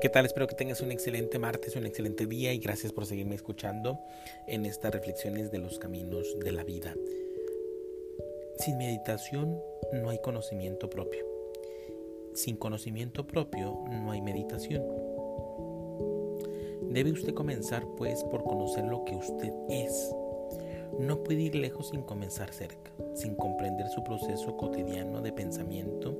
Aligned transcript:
¿Qué 0.00 0.08
tal? 0.08 0.26
Espero 0.26 0.46
que 0.46 0.54
tengas 0.54 0.80
un 0.80 0.92
excelente 0.92 1.40
martes, 1.40 1.74
un 1.74 1.84
excelente 1.84 2.26
día 2.26 2.52
y 2.52 2.58
gracias 2.58 2.92
por 2.92 3.04
seguirme 3.04 3.34
escuchando 3.34 3.98
en 4.46 4.64
estas 4.64 4.92
reflexiones 4.92 5.50
de 5.50 5.58
los 5.58 5.80
caminos 5.80 6.38
de 6.38 6.52
la 6.52 6.62
vida. 6.62 6.94
Sin 8.58 8.78
meditación 8.78 9.60
no 9.92 10.10
hay 10.10 10.20
conocimiento 10.20 10.88
propio. 10.88 11.26
Sin 12.32 12.56
conocimiento 12.56 13.26
propio 13.26 13.76
no 13.90 14.12
hay 14.12 14.20
meditación. 14.20 14.84
Debe 16.82 17.10
usted 17.10 17.34
comenzar 17.34 17.84
pues 17.96 18.22
por 18.22 18.44
conocer 18.44 18.84
lo 18.84 19.04
que 19.04 19.16
usted 19.16 19.52
es. 19.68 20.14
No 21.00 21.24
puede 21.24 21.42
ir 21.42 21.56
lejos 21.56 21.88
sin 21.88 22.02
comenzar 22.02 22.52
cerca, 22.52 22.92
sin 23.14 23.34
comprender 23.34 23.88
su 23.88 24.04
proceso 24.04 24.56
cotidiano 24.56 25.22
de 25.22 25.32
pensamiento, 25.32 26.16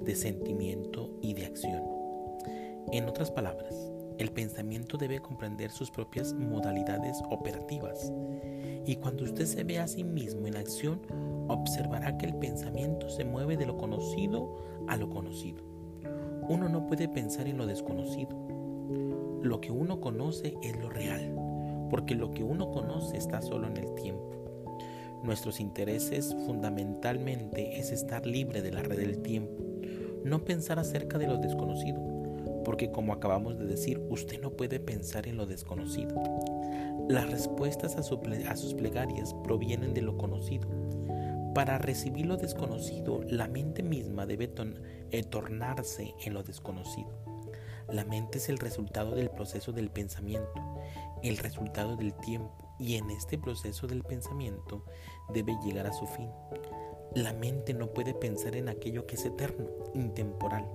de 0.00 0.16
sentimiento 0.16 1.10
y 1.22 1.34
de 1.34 1.46
acción. 1.46 1.99
En 2.92 3.08
otras 3.08 3.30
palabras, 3.30 3.92
el 4.18 4.32
pensamiento 4.32 4.98
debe 4.98 5.20
comprender 5.20 5.70
sus 5.70 5.92
propias 5.92 6.34
modalidades 6.34 7.22
operativas 7.30 8.12
y 8.84 8.96
cuando 8.96 9.22
usted 9.22 9.46
se 9.46 9.62
ve 9.62 9.78
a 9.78 9.86
sí 9.86 10.02
mismo 10.02 10.48
en 10.48 10.56
acción, 10.56 11.00
observará 11.46 12.18
que 12.18 12.26
el 12.26 12.34
pensamiento 12.34 13.08
se 13.08 13.24
mueve 13.24 13.56
de 13.56 13.66
lo 13.66 13.76
conocido 13.76 14.56
a 14.88 14.96
lo 14.96 15.08
conocido. 15.08 15.62
Uno 16.48 16.68
no 16.68 16.88
puede 16.88 17.08
pensar 17.08 17.46
en 17.46 17.58
lo 17.58 17.66
desconocido. 17.66 18.36
Lo 19.40 19.60
que 19.60 19.70
uno 19.70 20.00
conoce 20.00 20.56
es 20.60 20.76
lo 20.76 20.90
real, 20.90 21.32
porque 21.90 22.16
lo 22.16 22.32
que 22.32 22.42
uno 22.42 22.72
conoce 22.72 23.18
está 23.18 23.40
solo 23.40 23.68
en 23.68 23.76
el 23.76 23.94
tiempo. 23.94 24.34
Nuestros 25.22 25.60
intereses 25.60 26.34
fundamentalmente 26.44 27.78
es 27.78 27.92
estar 27.92 28.26
libre 28.26 28.62
de 28.62 28.72
la 28.72 28.82
red 28.82 28.98
del 28.98 29.22
tiempo, 29.22 29.62
no 30.24 30.44
pensar 30.44 30.80
acerca 30.80 31.18
de 31.18 31.28
lo 31.28 31.38
desconocido 31.38 32.19
porque 32.80 32.92
como 32.92 33.12
acabamos 33.12 33.58
de 33.58 33.66
decir, 33.66 34.02
usted 34.08 34.40
no 34.40 34.56
puede 34.56 34.80
pensar 34.80 35.28
en 35.28 35.36
lo 35.36 35.44
desconocido. 35.44 36.14
Las 37.10 37.30
respuestas 37.30 37.96
a, 37.96 38.02
sus 38.02 38.72
plegarias 38.74 39.34
provienen 39.44 39.92
de 39.92 40.00
lo 40.00 40.16
conocido. 40.16 40.66
Para 41.54 41.76
recibir 41.76 42.24
lo 42.24 42.38
desconocido, 42.38 43.20
la 43.28 43.48
mente 43.48 43.82
misma 43.82 44.24
debe 44.24 44.50
eh, 45.10 45.22
tornarse 45.24 46.14
en 46.24 46.32
lo 46.32 46.42
desconocido. 46.42 47.10
La 47.90 48.06
mente 48.06 48.38
es 48.38 48.48
el 48.48 48.56
resultado 48.56 49.14
del 49.14 49.28
proceso 49.28 49.72
del 49.72 49.90
pensamiento, 49.90 50.80
el 51.22 51.36
resultado 51.36 51.96
del 51.96 52.14
tiempo, 52.14 52.74
y 52.78 52.94
en 52.94 53.10
este 53.10 53.36
proceso 53.36 53.88
del 53.88 54.04
pensamiento 54.04 54.86
debe 55.34 55.54
llegar 55.62 55.86
a 55.86 55.92
su 55.92 56.06
fin. 56.06 56.30
La 57.14 57.34
mente 57.34 57.74
no 57.74 57.92
puede 57.92 58.14
pensar 58.14 58.56
en 58.56 58.70
aquello 58.70 59.06
que 59.06 59.16
es 59.16 59.26
eterno, 59.26 59.68
intemporal 59.92 60.66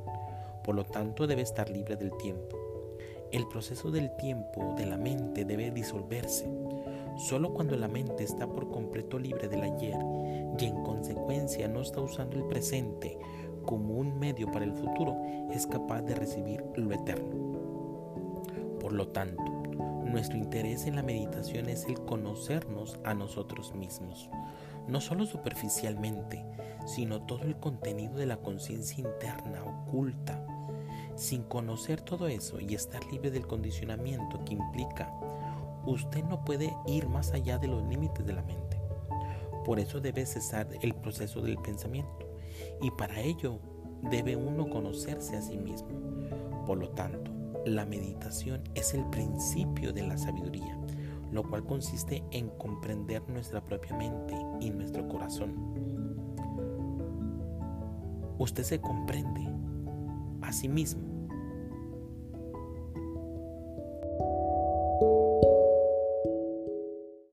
por 0.65 0.73
lo 0.73 0.83
tanto 0.83 1.27
debe 1.27 1.43
estar 1.43 1.69
libre 1.69 1.95
del 1.95 2.11
tiempo. 2.17 2.57
El 3.31 3.47
proceso 3.47 3.91
del 3.91 4.15
tiempo 4.17 4.73
de 4.75 4.87
la 4.87 4.97
mente 4.97 5.45
debe 5.45 5.69
disolverse. 5.69 6.49
Solo 7.17 7.53
cuando 7.53 7.77
la 7.77 7.87
mente 7.87 8.23
está 8.23 8.47
por 8.47 8.71
completo 8.71 9.19
libre 9.19 9.47
del 9.47 9.61
ayer 9.61 9.97
y 10.57 10.65
en 10.65 10.83
consecuencia 10.83 11.67
no 11.67 11.81
está 11.81 12.01
usando 12.01 12.37
el 12.37 12.45
presente 12.45 13.17
como 13.63 13.93
un 13.93 14.17
medio 14.17 14.51
para 14.51 14.65
el 14.65 14.73
futuro, 14.73 15.15
es 15.51 15.67
capaz 15.67 16.01
de 16.01 16.15
recibir 16.15 16.63
lo 16.75 16.91
eterno. 16.91 17.35
Por 18.79 18.93
lo 18.93 19.09
tanto, 19.09 19.43
nuestro 20.03 20.37
interés 20.37 20.87
en 20.87 20.95
la 20.95 21.03
meditación 21.03 21.69
es 21.69 21.85
el 21.85 21.99
conocernos 22.05 22.99
a 23.03 23.13
nosotros 23.13 23.73
mismos, 23.75 24.29
no 24.87 25.01
solo 25.01 25.25
superficialmente, 25.25 26.45
sino 26.85 27.21
todo 27.23 27.43
el 27.43 27.57
contenido 27.57 28.15
de 28.15 28.25
la 28.25 28.37
conciencia 28.37 29.03
interna 29.03 29.63
oculta 29.63 30.45
sin 31.15 31.43
conocer 31.43 32.01
todo 32.01 32.27
eso 32.27 32.59
y 32.59 32.75
estar 32.75 33.03
libre 33.05 33.31
del 33.31 33.47
condicionamiento 33.47 34.43
que 34.43 34.53
implica, 34.53 35.11
usted 35.85 36.23
no 36.25 36.43
puede 36.43 36.75
ir 36.87 37.07
más 37.07 37.31
allá 37.31 37.57
de 37.57 37.67
los 37.67 37.83
límites 37.87 38.25
de 38.25 38.33
la 38.33 38.43
mente. 38.43 38.79
Por 39.63 39.79
eso 39.79 39.99
debe 39.99 40.25
cesar 40.25 40.67
el 40.81 40.93
proceso 40.93 41.41
del 41.41 41.57
pensamiento 41.57 42.29
y 42.81 42.91
para 42.91 43.19
ello 43.21 43.59
debe 44.11 44.35
uno 44.35 44.69
conocerse 44.69 45.37
a 45.37 45.41
sí 45.41 45.57
mismo. 45.57 45.89
Por 46.65 46.77
lo 46.77 46.89
tanto, 46.89 47.31
la 47.65 47.85
meditación 47.85 48.61
es 48.75 48.93
el 48.93 49.05
principio 49.05 49.91
de 49.93 50.03
la 50.03 50.17
sabiduría, 50.17 50.77
lo 51.35 51.43
cual 51.43 51.65
consiste 51.65 52.23
en 52.31 52.49
comprender 52.49 53.21
nuestra 53.29 53.63
propia 53.63 53.95
mente 53.95 54.35
y 54.61 54.69
nuestro 54.71 55.07
corazón. 55.07 55.53
Usted 58.37 58.63
se 58.63 58.81
comprende 58.81 59.47
a 60.41 60.51
sí 60.51 60.67
mismo 60.67 61.14